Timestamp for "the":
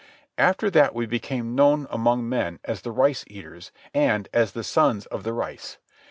2.81-2.89, 4.53-4.63, 5.23-5.31